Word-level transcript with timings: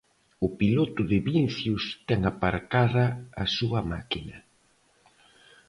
O 0.45 0.47
piloto 0.59 1.01
de 1.11 1.17
Vincios 1.29 1.83
ten 2.07 2.19
aparcada 2.31 3.05
a 3.43 3.45
súa 3.57 3.81
máquina. 3.91 4.37